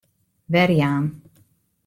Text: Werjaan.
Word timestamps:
Werjaan. 0.53 1.05